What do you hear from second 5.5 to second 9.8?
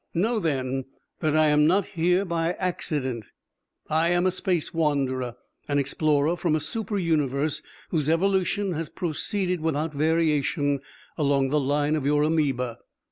an explorer from a super universe whose evolution has proceeded